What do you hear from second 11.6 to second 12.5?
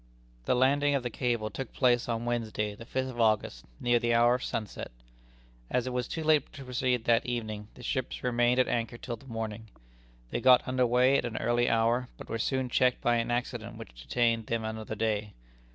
hour, but were